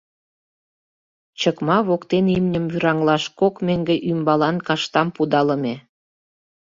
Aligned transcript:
Чыкма 1.39 1.77
воктен 1.87 2.25
имньым 2.37 2.65
вӱраҥлаш 2.71 3.23
кок 3.39 3.55
меҥге 3.65 3.95
ӱмбалан 4.11 4.57
каштам 4.67 5.07
пудалыме. 5.15 5.75